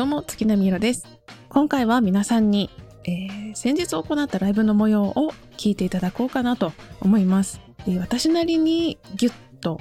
[0.00, 1.06] どうも月並みろです。
[1.50, 2.70] 今回は皆さんに、
[3.04, 6.72] えー、先日行ったライブの模様を聞いていただこうかなと
[7.02, 7.60] 思います。
[7.86, 9.78] で私なりにギュッと、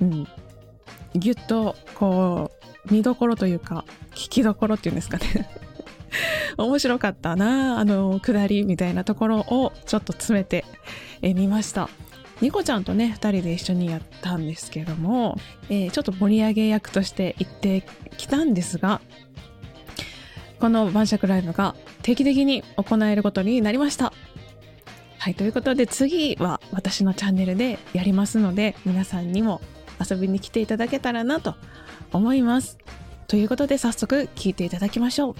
[0.00, 0.28] うん、
[1.16, 2.52] ギュッとこ
[2.86, 5.50] う見どころというか聞きどころっていうんですかね。
[6.56, 10.64] 面白かったなあの下りみたいなところをちょっと詰めて
[11.20, 11.90] みました。
[12.40, 15.36] ニコちゃんとね2人で一緒にやったんですけども、
[15.68, 17.84] えー、ちょっと盛り上げ役として行って
[18.16, 19.00] きたんですが
[20.60, 24.12] この晩酌ライブが定期的に行えることになりました。
[25.18, 29.60] はいということで次は私のチャンネルでやりますので皆さんにも
[30.00, 31.54] 遊びに来ていただけたらなと
[32.12, 32.78] 思います。
[33.26, 35.34] ということで早速聞いていただきましょう。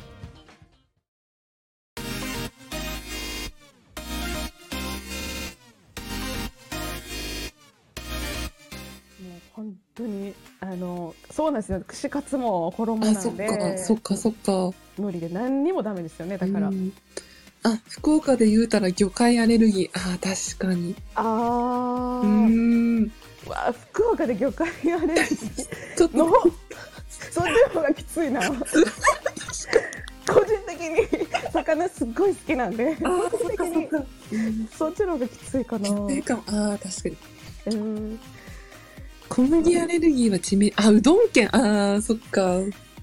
[11.49, 11.83] そうなんですよ。
[11.87, 13.79] 串カツも衣なんで。
[13.79, 16.71] そっかそっか無理で何にもダメですよねだから、
[17.63, 19.93] あ福岡で言うたら魚介アレルギー。
[19.95, 20.95] あ確かに。
[21.15, 23.11] ああうん。
[23.47, 25.67] わ福岡で魚介アレルギー。
[25.97, 26.19] ちょっと。
[26.19, 26.31] の
[27.09, 28.43] そっちの方がきついな。
[28.47, 28.67] 個人
[30.67, 31.09] 的に
[31.51, 32.95] 魚すっごい好きなんで。
[32.97, 33.89] 個人的に
[34.77, 35.89] そっちの方がきついかな。
[35.89, 36.43] きついかも。
[36.49, 37.17] ああ確かに。
[37.75, 38.21] うん
[39.39, 41.49] 小麦アレルギーは致命あうどん県。
[41.55, 42.59] ああそっか。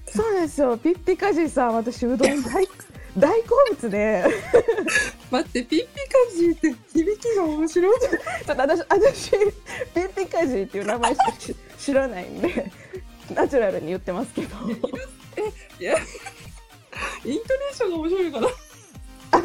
[0.06, 0.76] そうですよ。
[0.76, 2.68] ピッピカジさん私うどん大
[3.16, 4.22] 大好物で。
[5.32, 8.00] 待ってピッピカジって響きが面白い。
[8.00, 8.08] ちょ
[8.52, 9.36] っと私私ピ
[9.94, 11.24] ッピカジっていう名前しか
[11.78, 12.70] 知らないんで
[13.34, 14.56] ナチュラルに言ってますけど。
[15.38, 15.96] えいや
[17.24, 18.48] イントネーションが面白いかな
[19.30, 19.44] あさ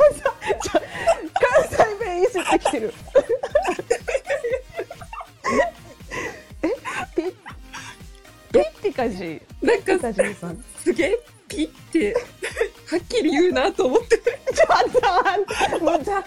[0.60, 2.94] 関西弁いじってきてる
[9.02, 9.98] カジなんか
[10.84, 14.18] すげえピってはっきり言うなと思って。
[14.18, 16.24] ちょっと待ってもうじゃい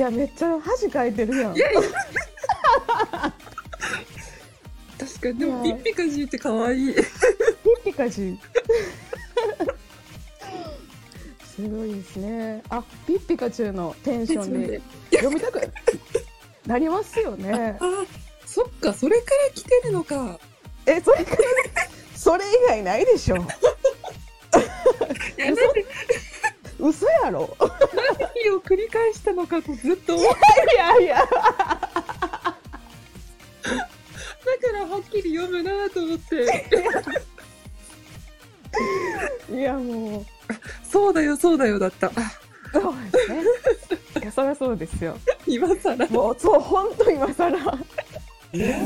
[0.00, 1.56] やめっちゃ恥かいてるやん。
[1.56, 1.80] いやいや。
[4.98, 6.94] 確かにでもピッピカジって可愛い。
[6.94, 7.04] ピッ
[7.84, 8.38] ピカジ
[11.44, 12.62] すごいですね。
[12.70, 14.80] あピッピカチュウのテンションで
[15.12, 15.60] 読みたく
[16.66, 17.76] なりますよね。
[17.78, 18.04] あ
[18.46, 20.38] そっかそれから来てるのか。
[20.86, 21.38] えそれから
[22.26, 23.36] それ以外ないでしょ。
[26.76, 26.88] 嘘？
[26.88, 27.56] 嘘やろ？
[27.60, 30.18] 何を繰り返したのかとずっとい
[30.76, 31.36] やいやだか
[34.72, 36.66] らはっきり読むなと思って。
[39.52, 40.26] いやもう。
[40.90, 42.10] そうだよそうだよだった。
[42.72, 43.44] そうですね。
[44.22, 45.16] いやそりゃそうですよ。
[45.46, 46.08] 今更。
[46.08, 47.56] もうそう本当今更。
[48.52, 48.78] や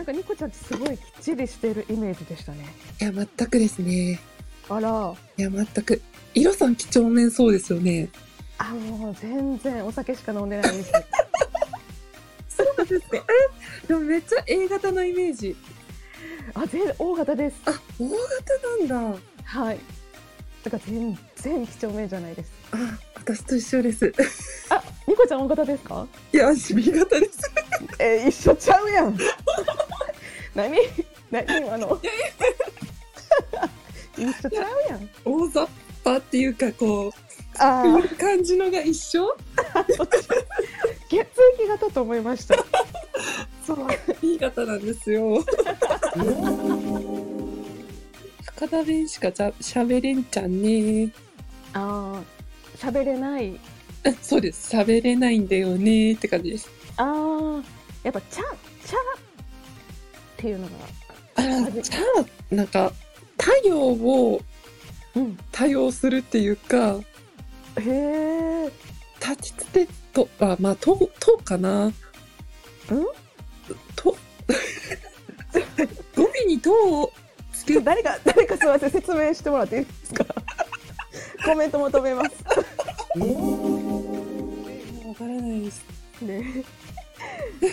[0.00, 2.64] なんかニコちゃんってすごいきっちりしてるイメージでしたね。
[3.02, 4.18] いや全くですね。
[4.70, 5.14] あら。
[5.36, 6.00] いや全く。
[6.32, 8.08] イロさん几帳面そうですよね。
[8.56, 10.92] あもう全然お酒しか飲んでないです。
[12.48, 15.54] そうですかえでもめっちゃ A 型のイメージ。
[16.54, 17.56] あ全然 O 型です。
[17.66, 19.18] あ O 型なんだ。
[19.44, 19.78] はい。
[20.64, 22.50] だから全然几帳面じゃないです。
[22.72, 22.76] あ
[23.16, 24.10] 私と一緒です。
[24.70, 26.06] あニコちゃん O 型ですか？
[26.32, 27.38] いや B 型です。
[27.98, 29.16] え一緒ちゃうやん
[30.54, 30.76] 何？
[31.30, 31.44] 何？
[31.58, 32.00] 今の。
[34.18, 35.08] 一緒ちゃうやん。
[35.24, 35.68] 大雑
[36.04, 37.12] 把っていうかこう
[37.58, 39.26] ああ感じのが一緒？
[41.08, 41.26] 血液
[41.68, 42.56] 型と思いました。
[43.66, 43.86] そう
[44.20, 45.44] B 型なんですよ。
[48.54, 51.10] 深田弁しかしゃべれんちゃんね。
[51.72, 52.22] ああ
[52.76, 53.58] 喋れない。
[54.22, 54.74] そうです。
[54.76, 56.68] 喋れないんだよねって感じです。
[56.96, 57.62] ああ
[58.02, 58.96] やっぱ茶茶
[60.40, 60.72] っていうのが。
[61.36, 61.42] あ
[61.82, 62.92] 茶はなんか
[63.38, 64.40] 太陽を
[65.52, 67.02] 多用するっていうか、うん、
[67.82, 68.70] へえ
[69.20, 71.86] 立ちつてとあまあととかな。
[71.86, 71.92] うん？
[73.96, 74.16] と
[76.16, 76.72] 語尾に「と」
[77.02, 77.12] を
[77.52, 80.24] つけ誰か誰かすみません説明してもらっていいですか？
[81.44, 82.30] コメント求めます。
[83.16, 85.82] えー、わからないです。
[86.22, 86.64] ね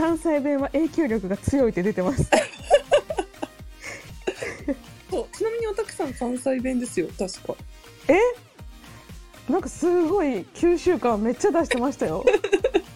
[0.00, 2.24] 関西弁は影響力が強いって出てます。
[5.10, 7.54] そうちなみにおたくさん関西弁ですよ確か。
[8.08, 8.18] え？
[9.52, 12.24] なんかすごい九州感めっちゃ出してましたよ。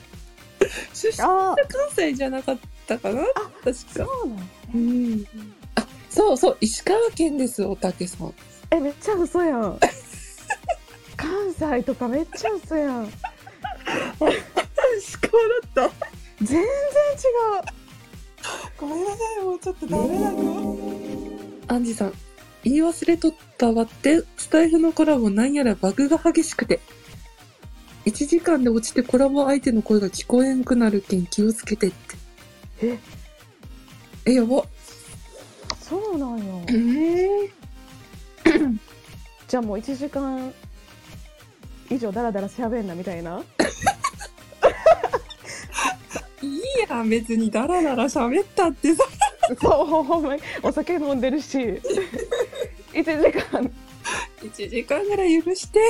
[0.94, 3.22] 出身は関西じゃなかったかな？
[3.22, 3.34] 確
[3.64, 3.72] か。
[3.92, 5.26] そうなん、ね、うん。
[5.74, 8.32] あそうそう石川県ですおたけさん。
[8.70, 9.78] えめっちゃ嘘やん。
[11.18, 13.12] 関西とかめっちゃ嘘やん。
[14.98, 15.32] 石川
[15.76, 16.14] だった
[16.44, 16.66] 全然違う
[18.76, 20.76] ごめんなさいもうちょっとダメなの
[21.68, 22.12] あアンジさん。
[22.62, 26.80] 言い忘れとったわって、スタイフのコラボなんやらバグが激しくて。
[28.04, 32.16] 1時間で落ちてコラボ相手の声が聞こえんくなるけん気をつけてって。
[32.82, 32.98] え、
[34.26, 34.64] え、やば。
[35.80, 36.62] そうなんよ。
[36.68, 37.50] えー、
[39.48, 40.52] じゃあもう1時間
[41.90, 43.42] 以上ダラダラ喋んなみたいな。
[46.94, 49.04] いいやん、別にダラダラ喋ったってさ。
[49.60, 51.58] そう、ほんまにお酒飲んでるし。
[52.92, 53.70] 1時間。
[54.40, 55.80] 1時間ぐらい許して。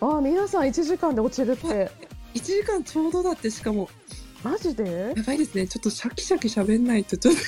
[0.00, 1.90] あ あ、皆さん1時間で落ちるって。
[2.34, 3.88] 1時間ちょうどだってしかも、
[4.42, 5.14] マジで？
[5.16, 5.66] やばいですね。
[5.66, 7.40] ちょっとシャキシャキ喋んないと、ちょっと。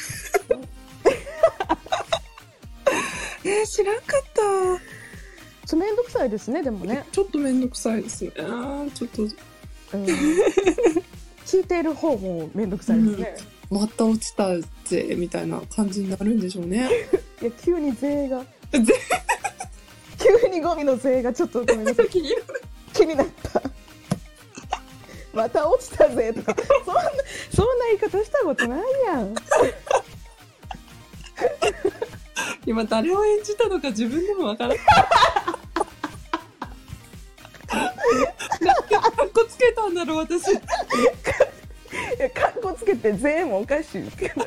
[3.48, 4.93] えー、知らんかった。
[6.14, 7.04] さいですね、でもね。
[7.10, 8.30] ちょっとめんどくさいですね。
[8.38, 10.04] あーちょっと、うん、
[11.44, 13.36] 聞いている方もめんどくさいですね。
[13.70, 14.48] また落ちた
[14.84, 16.88] ぜ、みたいな感じになるんでしょうね。
[17.42, 18.44] いや、急に税が。
[18.70, 18.80] 税
[20.42, 22.08] 急にゴミの税がちょっとごめんなさい。
[22.94, 23.62] 気になった。
[25.32, 27.02] また落ちたぜとか、そんな、
[27.52, 29.34] そんな言い方したことないやん。
[32.66, 34.78] 今誰を演じたのか自分でもわからない。
[40.04, 40.52] だろう、私。
[40.52, 40.54] い
[42.18, 44.44] や、かっこつけて税もおかしいですけど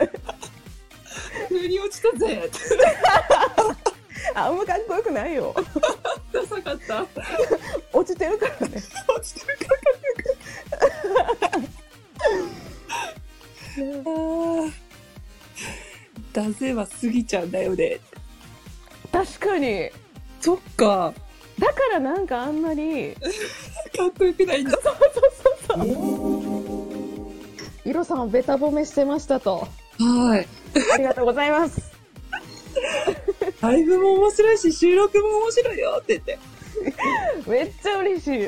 [1.51, 2.50] に落ちたぜ。
[4.36, 5.56] あんまかっこよくないよ。
[6.31, 7.06] ダサかった。
[7.94, 8.83] 落ちてるからね。
[9.07, 11.57] 落ちてるからか
[13.80, 14.71] あー
[16.33, 18.00] だぜは過ぎちゃうんだよね。
[19.12, 19.89] 確かに。
[20.42, 21.13] そっか。
[21.57, 23.19] だからなんかあんまり、か
[24.07, 24.71] っこよくないんだ。
[24.83, 25.27] そうそう。
[27.86, 29.68] イロさんベタ褒めしてましたと。
[30.00, 30.48] はい。
[30.94, 31.92] ありがとうございます。
[33.62, 36.40] ライブも面白いし、収録も面白いよって言って。
[37.48, 38.40] めっちゃ嬉しい。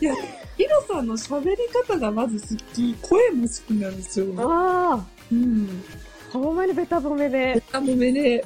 [0.00, 0.14] いや、
[0.56, 1.56] ヒロさんの喋り
[1.88, 4.26] 方がまず好き、声も好きなんですよ。
[4.38, 5.84] あうん。
[6.30, 7.62] あ、ほんまにベタ褒めで。
[7.72, 8.42] あ、もめね。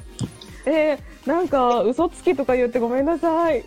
[0.65, 3.63] えー、なんか嘘つきとか言ってごめんなさい。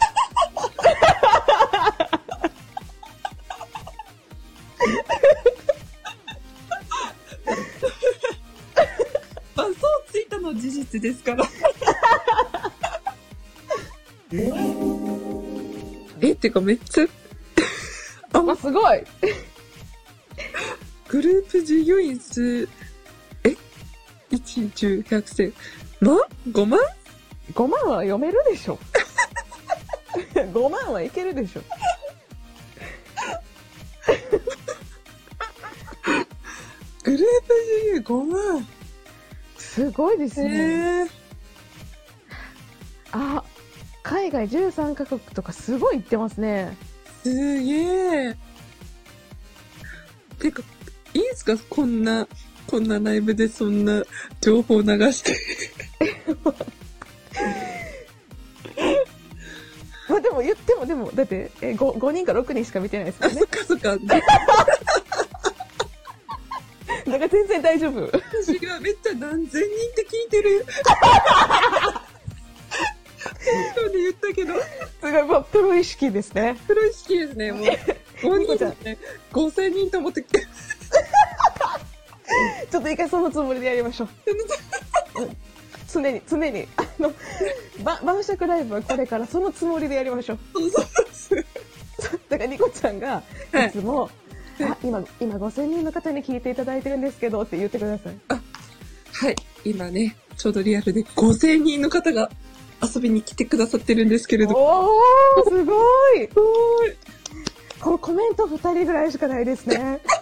[9.54, 9.74] ま あ、そう
[10.10, 11.44] ついたのは事実ですから。
[16.20, 17.06] え、ってかめっちゃ、
[18.32, 19.04] あ、すごい。
[21.08, 22.68] グループ従業員数、
[23.44, 23.50] え
[24.30, 25.52] ?1、10、100、1000。
[26.00, 26.18] 万
[26.48, 26.80] ?5 万
[27.52, 28.78] ？5万は読めるでしょ。
[30.34, 31.62] 5万はいけるでしょ。
[37.22, 37.54] グループ
[37.94, 38.66] 従業員5万。
[39.56, 41.02] すごいですえね。
[41.04, 41.08] ー、
[43.12, 43.44] あ、
[44.02, 46.76] 海外13カ国とかすごい行ってますね。
[47.22, 47.30] す
[47.62, 48.36] げえ。
[50.40, 50.62] てか、
[51.14, 51.56] いいんすか？
[51.70, 52.26] こんな、
[52.66, 54.02] こんなライブでそんな
[54.40, 55.36] 情報流して。
[60.08, 63.48] まあでも言ってもでも、だってえ 5, 5人か6人しか見てないですかあ、らねそっ。
[63.48, 63.96] かそっか。
[67.22, 68.00] だから全然大丈夫。
[68.02, 70.66] 私がめっちゃ何千人って聞いてる。
[73.76, 74.66] そうで言ったけど、す
[75.00, 76.56] ごい、もうプロ意識ですね。
[76.66, 77.62] プロ意識ですね、もう。
[77.62, 78.98] 5人ですね。
[79.32, 84.08] 5000人と思って、ちょっと一回そのつもりでやりましょ
[85.16, 85.22] う。
[85.22, 85.36] う ん
[85.92, 86.66] 常に、常に。
[86.76, 87.12] あの、
[87.84, 90.38] ば晩酌ライブはこれからそのつもりでやりましょう。
[90.54, 91.44] そうそうそう。
[92.28, 94.10] だからニコちゃんが、はいいつも、
[94.64, 98.16] あ、今、今5000人の方に聞いていただいてるんですけどって言ってください。
[98.28, 99.36] はい。
[99.64, 102.30] 今ね、ちょうどリアルで5000人の方が
[102.82, 104.54] 遊びに来てくださってるんですけれど。
[104.56, 105.72] おー、すご
[106.14, 106.42] いすご
[106.86, 106.96] い。
[107.80, 110.00] こコメント2人ぐらいしかないですね。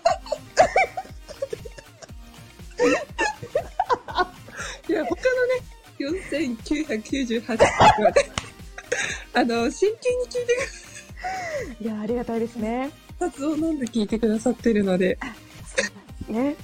[4.88, 8.30] いや、他のね、4998人はね、
[9.34, 10.56] あの、真剣に聞いて
[11.78, 12.90] くいや、ありがたいですね。
[13.20, 15.18] ださを飲んで聞いてくださってるので、
[16.26, 16.56] ね。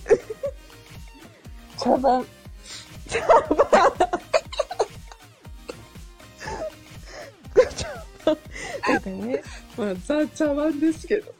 [1.78, 2.24] 茶番。
[8.88, 9.42] なんかね。
[9.76, 11.34] まあ、ザ・茶番ですけど。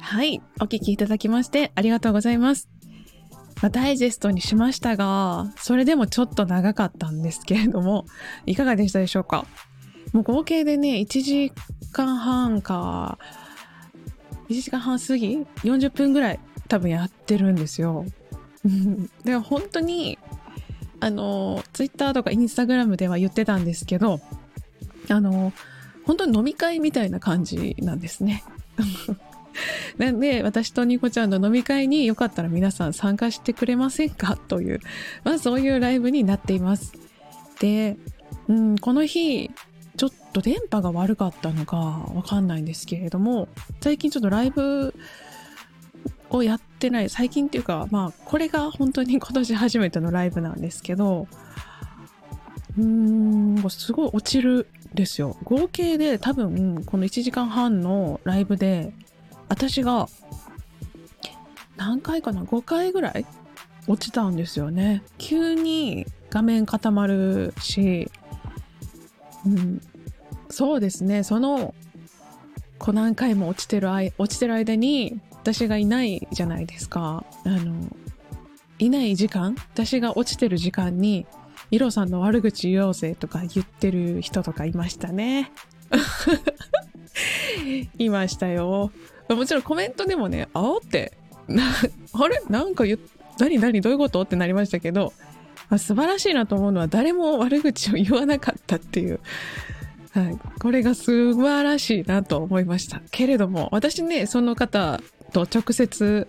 [0.00, 0.40] はい。
[0.60, 2.77] お聞きいただきましてありがとうございます。
[3.62, 8.06] まあ、ダイジェストにしましたが、それでもちょっと長かったんですけれども、
[8.46, 9.46] いかがでしたでしょうか？
[10.12, 11.52] もう合計でね、1時
[11.92, 13.18] 間半か、
[14.48, 18.06] 1時間半過ぎ ?40 分ぐらい多分やってるんですよ。
[19.24, 20.18] で、本当に、
[21.00, 24.20] あの、ツイッターとかインスタグラムでは言ってたんですけど、
[25.08, 25.52] あの、
[26.04, 28.44] 本当に飲み会みたいな感じなんですね。
[29.98, 34.36] なんで、私とニコちゃんの飲み会によかったら皆さん参加してくれませんか？
[34.36, 34.80] という、
[35.24, 36.92] まあそういうライブになっています。
[37.60, 37.96] で、
[38.48, 39.50] うん、この日、
[39.96, 43.48] ちょっと電波が悪かったのかわかんないんですけれども、
[43.80, 44.94] 最近ちょっとライブ
[46.30, 51.26] をやってない、最近っていうか、まあこれが本当に今年初めてのライブなんですけど、
[52.78, 55.36] うーん、すごい落ちるですよ。
[55.44, 58.92] 合計で多分この1時間半のライブで
[59.48, 60.08] 私が
[61.76, 63.26] 何回かな5回ぐらい
[63.86, 65.02] 落ちたんですよね。
[65.16, 68.10] 急に画面固まるし、
[69.46, 69.80] うん、
[70.50, 71.22] そうですね。
[71.22, 71.74] その
[72.78, 73.88] こう何回も落ちてる
[74.18, 77.24] 落ちてる間に私がいないじゃないですか。
[77.44, 77.96] あの
[78.78, 81.26] いない時間私が落ちてる時間に
[81.70, 85.50] イロさんの悪口言おうぜとか言ってる人とかいましたね。
[87.98, 88.92] いましたよ
[89.34, 91.12] もちろんコメントでもね、あおって、
[92.12, 92.42] あれ？
[92.48, 92.98] なんか言
[93.38, 93.80] 何何？
[93.80, 94.22] どういうこと？
[94.22, 95.12] ってなりましたけど、
[95.76, 99.20] 素晴らしいなと思うのは誰も悪口を言わなかったっていう。
[100.12, 100.38] はい。
[100.58, 103.02] これが素晴らしいなと思いました。
[103.10, 105.00] けれども、私ね、その方
[105.32, 106.26] と直接、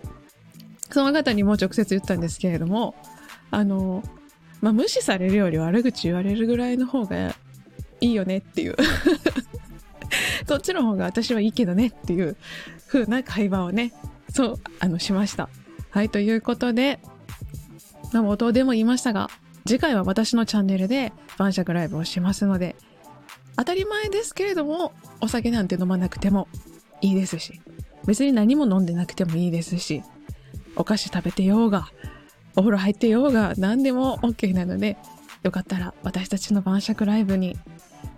[0.90, 2.94] その方にも直接言ったんですけれども、
[3.50, 4.02] あの、
[4.60, 7.34] まあ、無視されるより悪口言われるぐらいの方が
[8.00, 8.76] いいよねっていう
[10.46, 12.36] そっちの方が私はいいけどねっていう
[12.90, 13.92] 風な会話をね、
[14.32, 15.48] そう、あの、しました。
[15.90, 17.00] はい、ということで、
[18.12, 19.28] まあ、冒頭でも言いましたが、
[19.66, 22.74] 次回は私のチャンネルで晩酌ライブをしますので、
[23.56, 26.48] 当たり前ですけれども、お酒なんて飲まなくても
[27.00, 27.60] いいですし、
[28.06, 30.02] 別に何も飲んでなくてもいいですし、
[30.74, 31.88] お菓子食べてようが、
[32.56, 34.96] お風呂入ってようが、何でも OK なので、
[35.42, 37.56] よかったら私たちの晩酌ライブに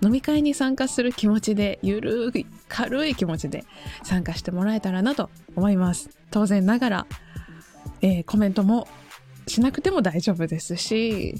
[0.03, 3.65] 飲み会に参加する気持ちで、ゆるい、軽い気持ちで
[4.03, 6.11] 参加してもらえたらなと思います。
[6.31, 7.07] 当然ながら、
[8.01, 8.89] えー、コメントも
[9.47, 11.37] しなくても大丈夫ですし、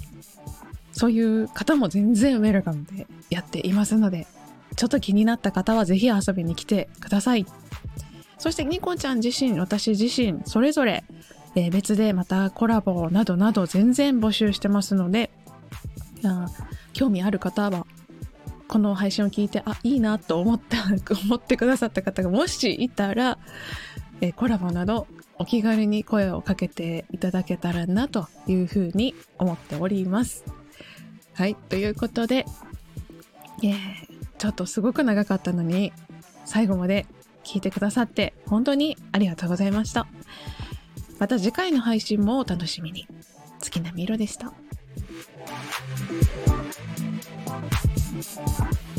[0.93, 4.27] そういう方も全然ウェルカムでやっていますので、
[4.75, 7.45] ちょっと気になった方はぜひ遊びに来てください。
[8.37, 11.03] そしてニコちゃん自身、私自身、それぞれ、
[11.55, 15.31] えー、別でまたコラボなどなど全然募集してますので、
[16.93, 17.85] 興味ある方は
[18.73, 20.77] この配信を聞いて、あ、いいなと思った、
[21.25, 23.37] 思ってくださった方がもしいたら、
[24.19, 25.05] えコラボなど
[25.37, 30.43] お気軽に声をかけていただけたらなというふうに思っております。
[31.35, 32.47] はい、ということで、
[33.61, 33.75] え、
[34.39, 35.93] ちょっとすごく長かったのに、
[36.43, 37.05] 最後まで
[37.43, 40.07] 聞いてくださって本当にありがとうございました。
[41.19, 43.07] また次回の配信もお楽しみに。
[43.59, 44.51] 月並みろでした。
[48.23, 48.92] Thank you.